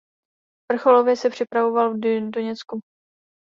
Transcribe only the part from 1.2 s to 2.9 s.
připravoval v Doněcku.